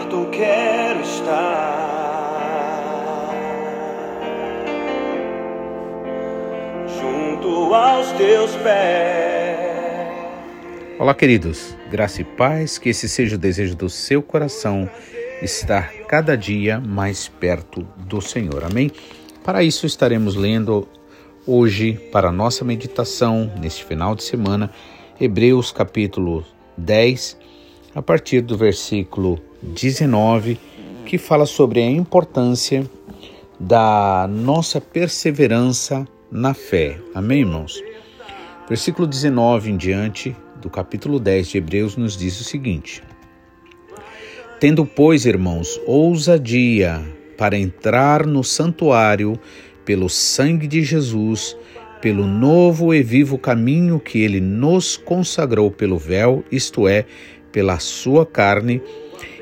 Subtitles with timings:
[0.00, 1.76] perto quero estar,
[6.98, 9.60] junto aos teus pés.
[10.98, 14.88] Olá, queridos, graça e paz, que esse seja o desejo do seu coração,
[15.42, 18.64] estar cada dia mais perto do Senhor.
[18.64, 18.90] Amém?
[19.44, 20.88] Para isso, estaremos lendo
[21.46, 24.70] hoje, para nossa meditação, neste final de semana,
[25.20, 26.44] Hebreus capítulo
[26.78, 27.36] 10,
[27.94, 30.58] a partir do versículo 19,
[31.04, 32.88] que fala sobre a importância
[33.58, 36.98] da nossa perseverança na fé.
[37.14, 37.82] Amém, irmãos?
[38.68, 43.02] Versículo 19 em diante do capítulo 10 de Hebreus nos diz o seguinte:
[44.58, 47.02] Tendo, pois, irmãos, ousadia
[47.36, 49.38] para entrar no santuário
[49.84, 51.56] pelo sangue de Jesus,
[52.00, 57.04] pelo novo e vivo caminho que ele nos consagrou pelo véu, isto é,
[57.50, 58.80] pela sua carne,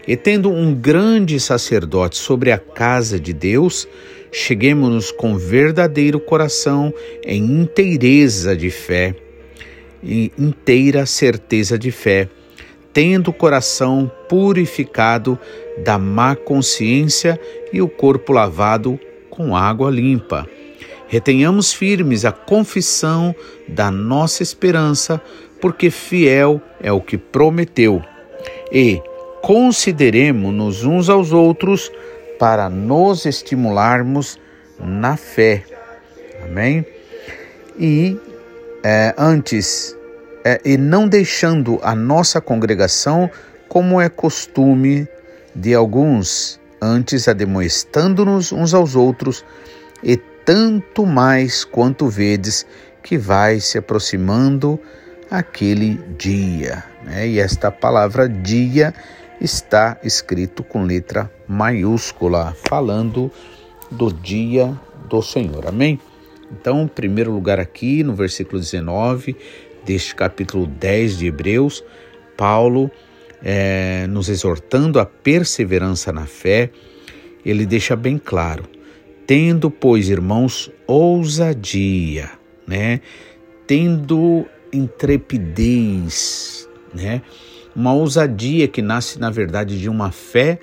[0.08, 3.86] e tendo um grande sacerdote sobre a casa de Deus,
[4.32, 9.14] cheguemos-nos com verdadeiro coração em inteireza de fé,
[10.02, 12.26] em inteira certeza de fé,
[12.90, 15.38] tendo o coração purificado
[15.84, 17.38] da má consciência
[17.70, 20.48] e o corpo lavado com água limpa.
[21.06, 23.34] Retenhamos firmes a confissão
[23.68, 25.20] da nossa esperança,
[25.60, 28.02] porque fiel é o que prometeu.
[28.72, 29.02] E
[29.48, 31.90] consideremos-nos uns aos outros
[32.38, 34.38] para nos estimularmos
[34.78, 35.64] na fé.
[36.44, 36.84] Amém?
[37.78, 38.20] E
[38.84, 39.96] é, antes,
[40.44, 43.30] é, e não deixando a nossa congregação,
[43.70, 45.08] como é costume
[45.54, 49.42] de alguns, antes ademoestando-nos uns aos outros,
[50.02, 52.66] e tanto mais quanto vedes
[53.02, 54.78] que vai se aproximando
[55.30, 56.84] aquele dia.
[57.02, 57.28] Né?
[57.28, 58.92] E esta palavra dia
[59.40, 63.30] está escrito com letra maiúscula, falando
[63.90, 65.66] do dia do Senhor.
[65.66, 66.00] Amém?
[66.50, 69.36] Então, em primeiro lugar aqui, no versículo 19
[69.84, 71.84] deste capítulo 10 de Hebreus,
[72.36, 72.90] Paulo,
[73.42, 76.70] é, nos exortando a perseverança na fé,
[77.44, 78.64] ele deixa bem claro,
[79.26, 82.30] tendo, pois, irmãos, ousadia,
[82.66, 83.00] né?
[83.66, 87.22] Tendo intrepidez, né?
[87.78, 90.58] Uma ousadia que nasce, na verdade, de uma fé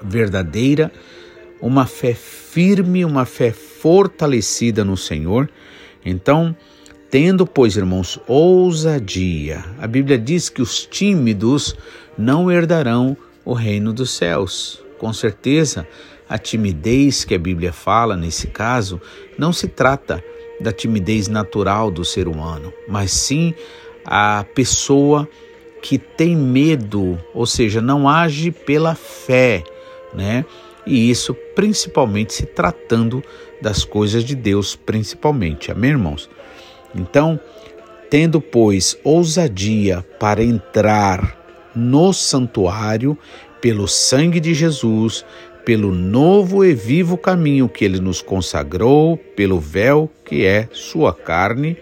[0.00, 0.92] verdadeira,
[1.60, 5.50] uma fé firme, uma fé fortalecida no Senhor.
[6.06, 6.54] Então,
[7.10, 9.64] tendo, pois, irmãos, ousadia.
[9.80, 11.74] A Bíblia diz que os tímidos
[12.16, 14.80] não herdarão o reino dos céus.
[15.00, 15.88] Com certeza,
[16.28, 19.00] a timidez que a Bíblia fala nesse caso
[19.36, 20.22] não se trata
[20.60, 23.52] da timidez natural do ser humano, mas sim
[24.04, 25.28] a pessoa
[25.82, 29.64] que tem medo, ou seja, não age pela fé,
[30.14, 30.44] né?
[30.86, 33.22] E isso principalmente se tratando
[33.60, 35.70] das coisas de Deus, principalmente.
[35.70, 36.30] Amém, irmãos?
[36.94, 37.38] Então,
[38.08, 41.36] tendo, pois, ousadia para entrar
[41.74, 43.18] no santuário
[43.60, 45.24] pelo sangue de Jesus,
[45.64, 51.76] pelo novo e vivo caminho que ele nos consagrou, pelo véu que é sua carne,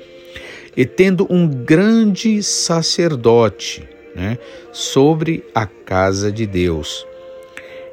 [0.77, 4.39] e tendo um grande sacerdote né,
[4.73, 7.07] sobre a casa de Deus.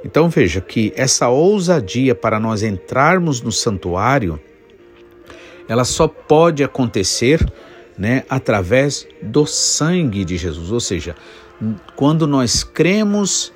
[0.04, 4.40] Então veja que essa ousadia para nós entrarmos no santuário,
[5.68, 7.46] ela só pode acontecer
[7.98, 11.16] né, através do sangue de Jesus, ou seja,
[11.96, 13.52] quando nós cremos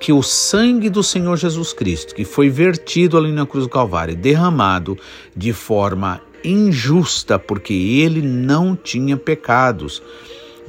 [0.00, 4.16] que o sangue do Senhor Jesus Cristo, que foi vertido ali na cruz do Calvário,
[4.16, 4.98] derramado
[5.36, 10.02] de forma injusta, porque ele não tinha pecados,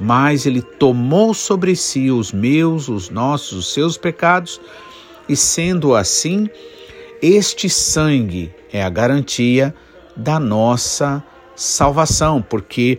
[0.00, 4.60] mas ele tomou sobre si os meus, os nossos, os seus pecados,
[5.28, 6.48] e sendo assim,
[7.22, 9.74] este sangue é a garantia
[10.16, 11.22] da nossa
[11.56, 12.98] salvação, porque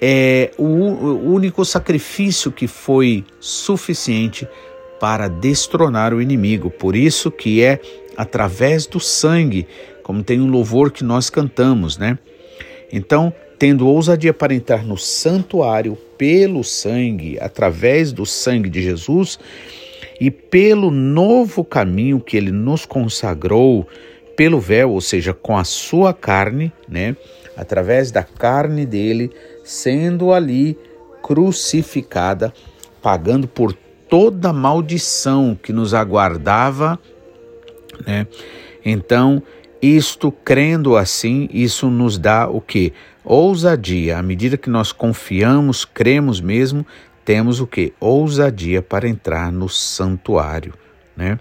[0.00, 4.48] é o único sacrifício que foi suficiente
[5.00, 6.70] para destronar o inimigo.
[6.70, 7.80] Por isso que é
[8.16, 9.66] através do sangue,
[10.08, 12.18] como tem um louvor que nós cantamos, né?
[12.90, 19.38] Então, tendo ousadia para entrar no santuário pelo sangue, através do sangue de Jesus
[20.18, 23.86] e pelo novo caminho que ele nos consagrou
[24.34, 27.14] pelo véu, ou seja, com a sua carne, né?
[27.54, 29.30] Através da carne dele,
[29.62, 30.74] sendo ali
[31.22, 32.50] crucificada,
[33.02, 33.74] pagando por
[34.08, 36.98] toda maldição que nos aguardava,
[38.06, 38.26] né?
[38.82, 39.42] Então,
[39.80, 42.92] isto crendo assim, isso nos dá o que?
[43.24, 44.18] Ousadia.
[44.18, 46.86] À medida que nós confiamos, cremos mesmo,
[47.24, 47.92] temos o que?
[48.00, 50.74] Ousadia para entrar no santuário,
[51.16, 51.38] né?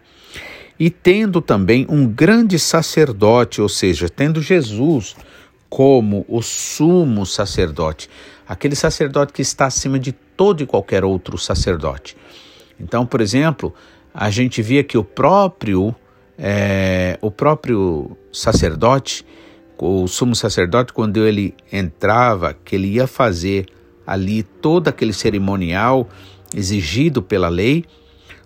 [0.79, 5.15] E tendo também um grande sacerdote, ou seja, tendo Jesus
[5.69, 8.09] como o sumo sacerdote,
[8.47, 12.15] aquele sacerdote que está acima de todo e qualquer outro sacerdote.
[12.79, 13.73] Então, por exemplo,
[14.13, 15.95] a gente via que o próprio
[16.37, 19.25] é, o próprio sacerdote,
[19.77, 23.67] o sumo sacerdote, quando ele entrava, que ele ia fazer
[24.05, 26.07] ali todo aquele cerimonial
[26.55, 27.85] exigido pela lei,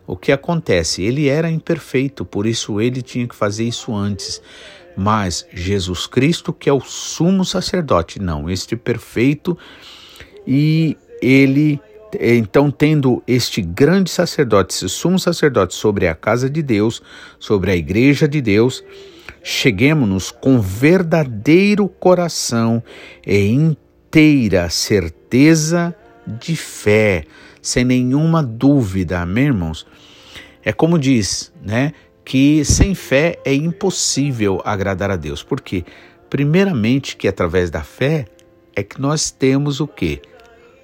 [0.07, 1.03] o que acontece?
[1.03, 4.41] Ele era imperfeito, por isso ele tinha que fazer isso antes.
[4.97, 9.57] Mas Jesus Cristo, que é o sumo sacerdote, não, este perfeito,
[10.45, 11.79] e ele,
[12.19, 17.01] então, tendo este grande sacerdote, esse sumo sacerdote sobre a casa de Deus,
[17.39, 18.83] sobre a igreja de Deus,
[19.43, 22.83] cheguemos-nos com verdadeiro coração
[23.25, 25.95] e inteira certeza
[26.27, 27.23] de fé,
[27.61, 29.85] sem nenhuma dúvida, amém, irmãos?
[30.63, 31.93] É como diz, né,
[32.23, 35.43] que sem fé é impossível agradar a Deus.
[35.43, 35.83] Por quê?
[36.29, 38.25] Primeiramente que através da fé
[38.75, 40.21] é que nós temos o quê?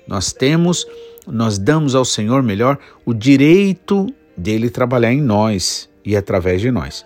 [0.07, 0.85] Nós temos,
[1.27, 7.05] nós damos ao Senhor melhor o direito dele trabalhar em nós e através de nós.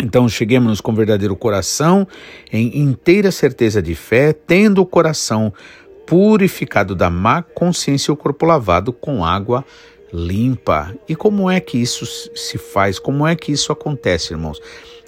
[0.00, 2.06] Então cheguemos com verdadeiro coração,
[2.50, 5.52] em inteira certeza de fé, tendo o coração
[6.06, 9.64] purificado da má consciência e o corpo lavado com água
[10.12, 10.94] limpa.
[11.08, 12.98] E como é que isso se faz?
[12.98, 14.60] Como é que isso acontece, irmãos?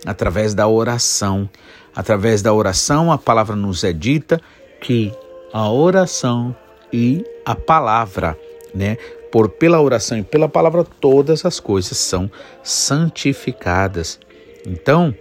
[0.05, 1.49] Através da oração.
[1.95, 4.41] Através da oração, a palavra nos é dita
[4.81, 5.13] que
[5.53, 6.57] a oração
[6.93, 8.39] e a palavra,
[8.75, 8.97] né?
[9.31, 12.31] Por pela oração e pela palavra todas as coisas são
[12.63, 14.21] santificadas.
[14.67, 15.15] Então,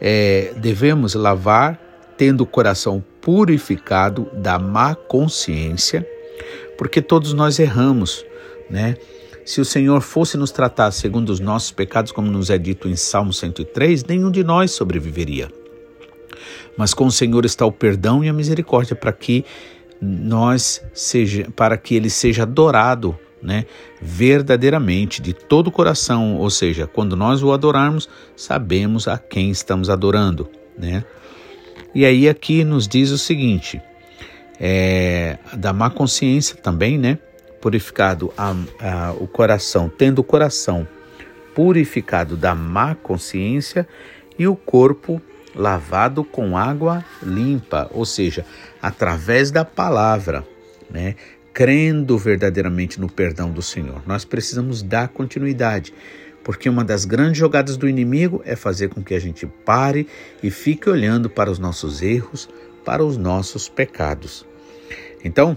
[0.00, 1.80] é, devemos lavar
[2.16, 6.06] tendo o coração purificado da má consciência,
[6.76, 8.24] porque todos nós erramos,
[8.68, 8.96] né?
[9.44, 12.94] Se o Senhor fosse nos tratar segundo os nossos pecados, como nos é dito em
[12.94, 15.48] Salmo 103, nenhum de nós sobreviveria.
[16.76, 19.44] Mas com o Senhor está o perdão e a misericórdia para que
[20.02, 23.66] nós seja, para que ele seja adorado né,
[24.00, 29.90] verdadeiramente, de todo o coração, ou seja, quando nós o adorarmos, sabemos a quem estamos
[29.90, 31.04] adorando, né?
[31.94, 33.82] E aí aqui nos diz o seguinte,
[34.58, 37.18] é, da má consciência também, né?
[37.60, 40.86] Purificado a, a, o coração, tendo o coração
[41.54, 43.86] purificado da má consciência
[44.38, 45.20] e o corpo
[45.54, 48.44] lavado com água limpa, ou seja,
[48.80, 50.46] através da palavra,
[50.90, 51.14] né?
[51.52, 54.02] crendo verdadeiramente no perdão do Senhor.
[54.06, 55.92] Nós precisamos dar continuidade,
[56.42, 60.06] porque uma das grandes jogadas do inimigo é fazer com que a gente pare
[60.42, 62.48] e fique olhando para os nossos erros,
[62.84, 64.46] para os nossos pecados.
[65.24, 65.56] Então,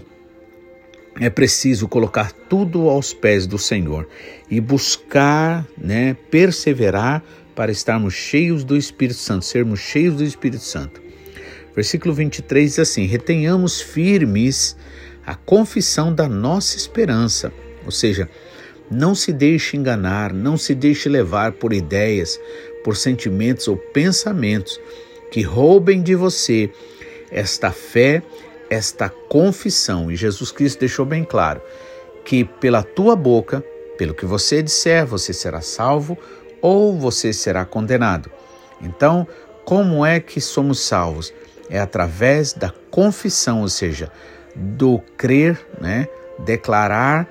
[1.18, 4.06] é preciso colocar tudo aos pés do Senhor
[4.50, 7.22] e buscar, né, perseverar
[7.56, 11.00] para estarmos cheios do Espírito Santo, sermos cheios do Espírito Santo.
[11.74, 14.76] Versículo 23 diz assim: retenhamos firmes
[15.26, 17.52] a confissão da nossa esperança,
[17.84, 18.28] ou seja,
[18.90, 22.38] não se deixe enganar, não se deixe levar por ideias,
[22.84, 24.80] por sentimentos ou pensamentos
[25.32, 26.70] que roubem de você
[27.30, 28.22] esta fé,
[28.70, 30.10] esta confissão.
[30.10, 31.60] E Jesus Cristo deixou bem claro
[32.24, 33.64] que pela tua boca,
[33.98, 36.16] pelo que você disser, você será salvo
[36.66, 38.28] ou você será condenado.
[38.82, 39.24] Então,
[39.64, 41.32] como é que somos salvos?
[41.70, 44.10] É através da confissão, ou seja,
[44.52, 46.08] do crer, né?
[46.40, 47.28] Declarar,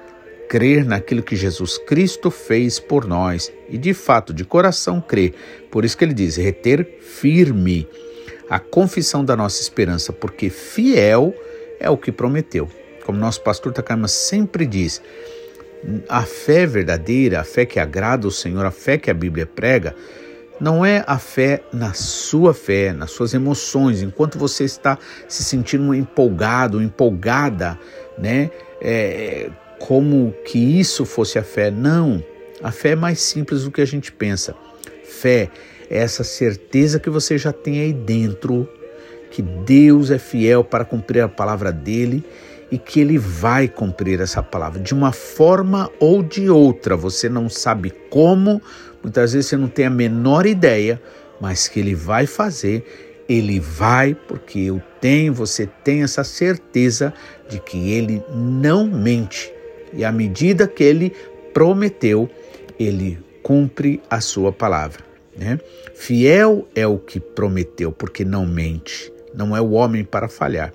[0.48, 5.34] crer naquilo que Jesus Cristo fez por nós e de fato, de coração crer.
[5.70, 7.86] Por isso que ele diz: reter firme
[8.50, 11.36] a confissão da nossa esperança, porque fiel
[11.78, 12.70] é o que prometeu.
[13.06, 15.02] Como nosso pastor Takama sempre diz,
[16.08, 19.96] a fé verdadeira, a fé que agrada o Senhor, a fé que a Bíblia prega,
[20.60, 25.94] não é a fé na sua fé, nas suas emoções, enquanto você está se sentindo
[25.94, 27.78] empolgado, empolgada,
[28.18, 28.50] né?
[28.82, 29.50] É,
[29.80, 31.70] como que isso fosse a fé.
[31.70, 32.24] Não,
[32.64, 34.56] a fé é mais simples do que a gente pensa.
[35.04, 35.50] Fé
[35.90, 38.68] é essa certeza que você já tem aí dentro,
[39.30, 42.24] que Deus é fiel para cumprir a palavra dele
[42.72, 46.96] e que ele vai cumprir essa palavra de uma forma ou de outra.
[46.96, 48.62] Você não sabe como,
[49.04, 51.02] muitas vezes você não tem a menor ideia,
[51.40, 57.14] mas que ele vai fazer, ele vai, porque eu tenho, você tem essa certeza
[57.50, 59.52] de que ele não mente.
[59.94, 61.14] E à medida que ele
[61.54, 62.30] prometeu,
[62.80, 65.04] ele cumpre a sua palavra.
[65.38, 65.60] Né?
[65.94, 70.74] Fiel é o que prometeu, porque não mente, não é o homem para falhar.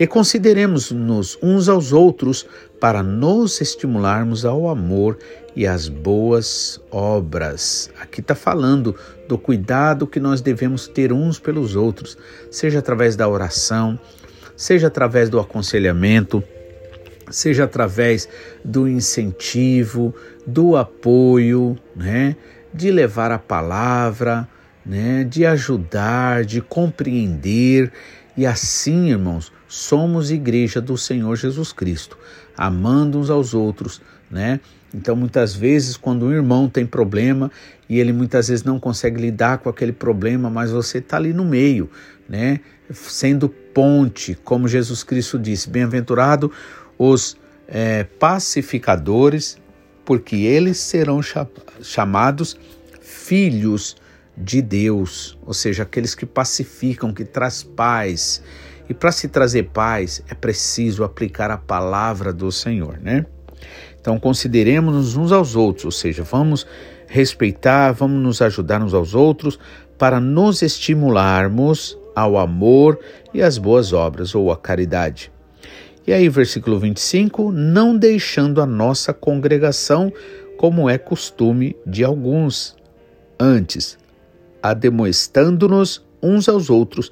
[0.00, 2.46] E consideremos-nos uns aos outros
[2.80, 5.18] para nos estimularmos ao amor
[5.56, 7.90] e às boas obras.
[8.00, 8.94] Aqui está falando
[9.26, 12.16] do cuidado que nós devemos ter uns pelos outros,
[12.48, 13.98] seja através da oração,
[14.56, 16.44] seja através do aconselhamento,
[17.28, 18.28] seja através
[18.64, 20.14] do incentivo,
[20.46, 22.36] do apoio, né?
[22.72, 24.48] de levar a palavra,
[24.86, 25.24] né?
[25.24, 27.92] de ajudar, de compreender.
[28.38, 32.16] E assim, irmãos, somos igreja do Senhor Jesus Cristo,
[32.56, 34.60] amando uns aos outros, né?
[34.94, 37.50] Então, muitas vezes, quando um irmão tem problema
[37.88, 41.44] e ele muitas vezes não consegue lidar com aquele problema, mas você está ali no
[41.44, 41.90] meio,
[42.28, 42.60] né?
[42.92, 46.52] Sendo ponte, como Jesus Cristo disse: Bem-aventurado
[46.96, 49.58] os é, pacificadores,
[50.04, 51.20] porque eles serão
[51.82, 52.56] chamados
[53.00, 53.96] filhos
[54.40, 58.42] de Deus, ou seja, aqueles que pacificam, que traz paz.
[58.88, 63.26] E para se trazer paz é preciso aplicar a palavra do Senhor, né?
[64.00, 66.66] Então consideremos-nos uns aos outros, ou seja, vamos
[67.06, 69.58] respeitar, vamos nos ajudar uns aos outros
[69.98, 72.98] para nos estimularmos ao amor
[73.34, 75.30] e às boas obras ou à caridade.
[76.06, 80.12] E aí, versículo 25: não deixando a nossa congregação,
[80.56, 82.74] como é costume de alguns,
[83.38, 83.98] antes,
[84.62, 87.10] ademoestando-nos uns aos outros,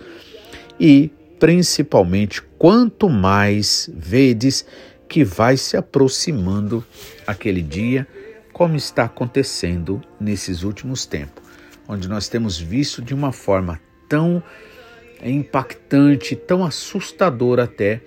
[0.78, 4.66] e, principalmente, quanto mais vedes
[5.08, 6.84] que vai se aproximando
[7.26, 8.06] aquele dia,
[8.52, 11.44] como está acontecendo nesses últimos tempos,
[11.86, 14.42] onde nós temos visto de uma forma tão
[15.22, 18.02] impactante, tão assustadora até,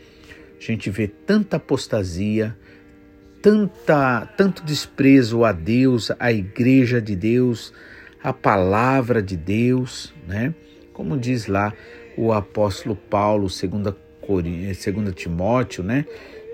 [0.60, 2.56] a gente vê tanta apostasia,
[3.42, 7.74] tanta, tanto desprezo a Deus, à igreja de Deus,
[8.24, 10.54] à palavra de Deus, né?
[10.94, 11.74] Como diz lá
[12.18, 16.06] o apóstolo Paulo, 2 segunda Timóteo, né?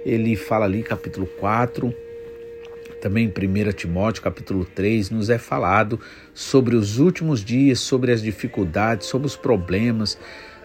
[0.05, 1.93] Ele fala ali, capítulo 4,
[3.01, 5.99] também em 1 Timóteo, capítulo 3, nos é falado
[6.33, 10.17] sobre os últimos dias, sobre as dificuldades, sobre os problemas,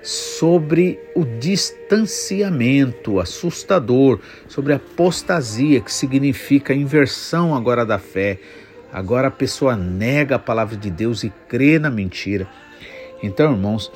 [0.02, 8.38] sobre o distanciamento assustador, sobre a apostasia, que significa a inversão agora da fé.
[8.92, 12.48] Agora a pessoa nega a palavra de Deus e crê na mentira.
[13.22, 13.90] Então, irmãos,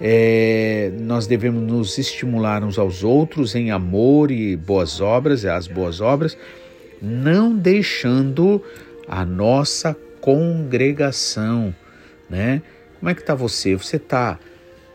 [0.00, 6.00] é, nós devemos nos estimular uns aos outros em amor e boas obras, as boas
[6.00, 6.36] obras,
[7.00, 8.62] não deixando
[9.06, 11.74] a nossa congregação,
[12.30, 12.62] né?
[12.98, 13.74] Como é que está você?
[13.74, 14.38] Você está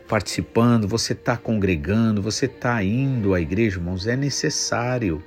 [0.08, 5.22] participando, você está congregando, você está indo à igreja, irmãos, é necessário.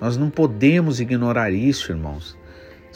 [0.00, 2.36] Nós não podemos ignorar isso, irmãos.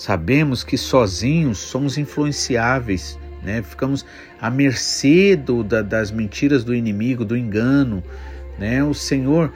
[0.01, 3.63] Sabemos que sozinhos somos influenciáveis, né?
[3.63, 4.07] ficamos
[4.41, 8.03] à mercê do, da, das mentiras do inimigo, do engano.
[8.59, 8.83] Né?
[8.83, 9.53] O Senhor,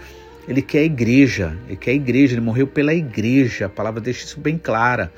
[0.46, 4.24] Ele quer a igreja, Ele quer a igreja, Ele morreu pela igreja, a palavra deixa
[4.24, 5.10] isso bem clara.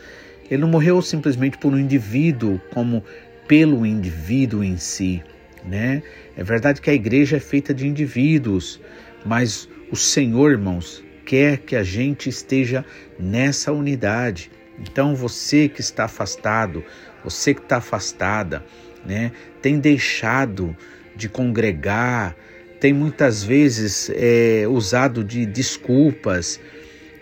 [0.49, 3.03] Ele não morreu simplesmente por um indivíduo, como
[3.49, 5.23] pelo indivíduo em si
[5.67, 6.03] né?
[6.37, 8.81] É verdade que a igreja é feita de indivíduos,
[9.25, 12.85] mas o Senhor, irmãos, quer que a gente esteja
[13.19, 14.51] nessa unidade.
[14.79, 16.85] Então você que está afastado,
[17.25, 18.65] você que está afastada,
[19.05, 20.77] né, tem deixado
[21.15, 22.37] de congregar,
[22.81, 26.61] tem muitas vezes é, usado de desculpas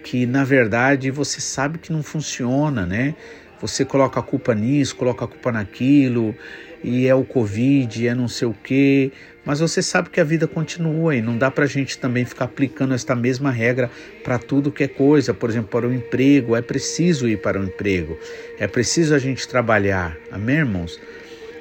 [0.02, 3.14] que na verdade você sabe que não funciona, né?
[3.60, 6.34] Você coloca a culpa nisso, coloca a culpa naquilo,
[6.82, 9.10] e é o Covid, é não sei o quê,
[9.44, 12.46] mas você sabe que a vida continua e não dá para a gente também ficar
[12.46, 13.90] aplicando esta mesma regra
[14.22, 15.34] para tudo que é coisa.
[15.34, 18.18] Por exemplo, para o emprego, é preciso ir para o emprego,
[18.58, 20.16] é preciso a gente trabalhar.
[20.30, 21.00] Amém, irmãos?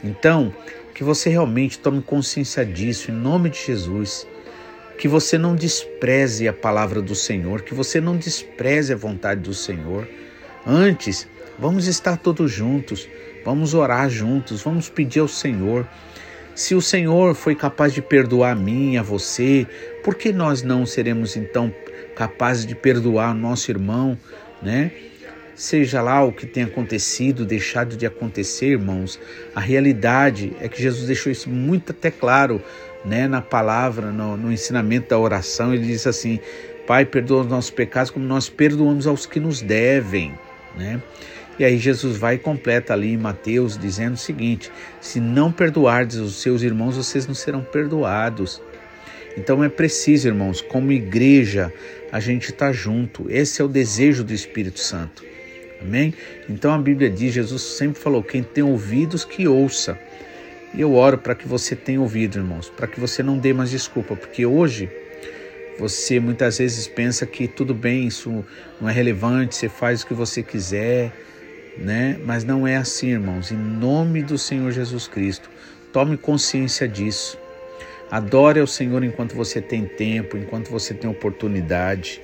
[0.04, 0.54] Então,
[0.94, 4.28] que você realmente tome consciência disso em nome de Jesus.
[4.98, 9.54] Que você não despreze a palavra do Senhor, que você não despreze a vontade do
[9.54, 10.08] Senhor.
[10.66, 11.28] Antes,
[11.60, 13.10] vamos estar todos juntos
[13.44, 15.86] Vamos orar juntos, vamos pedir ao Senhor.
[16.56, 19.66] Se o Senhor foi capaz de perdoar a mim, a você,
[20.04, 21.74] por que nós não seremos então
[22.16, 24.18] capazes de perdoar o nosso irmão,
[24.62, 24.92] né?
[25.56, 29.20] Seja lá o que tenha acontecido, deixado de acontecer, irmãos,
[29.56, 32.62] a realidade é que Jesus deixou isso muito até claro,
[33.06, 35.74] né, na palavra, no, no ensinamento da oração.
[35.74, 36.40] Ele diz assim:
[36.88, 40.38] Pai, perdoa os nossos pecados como nós perdoamos aos que nos devem,
[40.78, 41.02] né?
[41.60, 46.18] E aí Jesus vai e completa ali em Mateus dizendo o seguinte: se não perdoardes
[46.18, 48.62] os seus irmãos, vocês não serão perdoados.
[49.38, 51.74] Então é preciso, irmãos, como igreja,
[52.12, 53.30] a gente estar tá junto.
[53.30, 55.24] Esse é o desejo do Espírito Santo.
[55.82, 56.14] Amém?
[56.50, 60.00] Então a Bíblia diz, Jesus sempre falou: quem tem ouvidos, que ouça.
[60.74, 63.70] E eu oro para que você tenha ouvido, irmãos, para que você não dê mais
[63.70, 64.90] desculpa, porque hoje
[65.80, 68.46] Você muitas vezes pensa que tudo bem, isso
[68.80, 71.12] não é relevante, você faz o que você quiser,
[71.78, 72.18] né?
[72.26, 73.52] Mas não é assim, irmãos.
[73.52, 75.50] Em nome do Senhor Jesus Cristo,
[75.92, 77.38] tome consciência disso.
[78.12, 82.22] Adore ao Senhor enquanto você tem tempo, enquanto você tem oportunidade,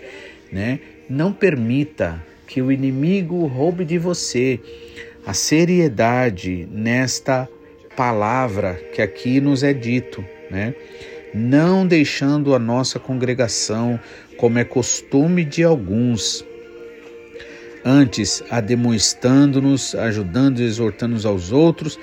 [0.51, 0.79] né?
[1.09, 4.59] Não permita que o inimigo roube de você
[5.25, 7.47] a seriedade nesta
[7.95, 10.73] palavra que aqui nos é dito, né?
[11.33, 13.99] Não deixando a nossa congregação,
[14.37, 16.43] como é costume de alguns,
[17.83, 21.99] antes ademoestando-nos, ajudando e exortando-nos aos outros,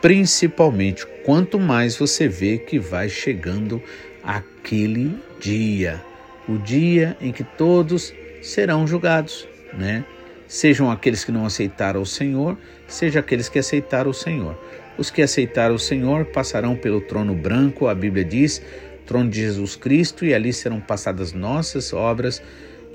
[0.00, 3.82] principalmente quanto mais você vê que vai chegando
[4.22, 6.02] aquele dia,
[6.48, 10.04] o dia em que todos serão julgados, né?
[10.46, 12.56] Sejam aqueles que não aceitaram o Senhor,
[12.86, 14.56] seja aqueles que aceitaram o Senhor.
[14.96, 18.62] Os que aceitaram o Senhor passarão pelo trono branco, a Bíblia diz,
[19.06, 22.42] trono de Jesus Cristo, e ali serão passadas nossas obras.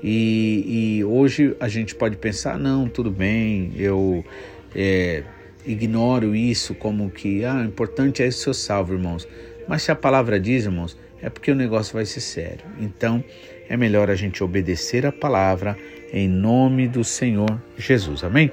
[0.02, 4.24] E, e hoje a gente pode pensar: não, tudo bem, eu
[4.74, 5.22] é,
[5.66, 9.28] ignoro isso como que, ah, o importante é ser salvo, irmãos.
[9.68, 12.64] Mas se a palavra diz, irmãos, é porque o negócio vai ser sério.
[12.78, 13.22] Então,
[13.68, 15.76] é melhor a gente obedecer a palavra
[16.12, 18.24] em nome do Senhor Jesus.
[18.24, 18.50] Amém?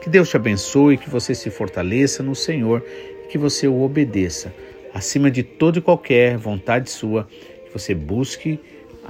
[0.00, 2.84] Que Deus te abençoe, que você se fortaleça no Senhor
[3.24, 4.54] e que você o obedeça.
[4.94, 7.26] Acima de toda e qualquer vontade sua,
[7.64, 8.60] que você busque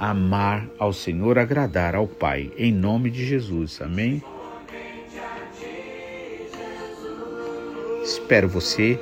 [0.01, 3.79] amar ao Senhor, agradar ao Pai, em nome de Jesus.
[3.83, 4.19] Amém?
[8.03, 8.99] Espero você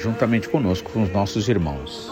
[0.00, 2.10] juntamente conosco, com os nossos irmãos.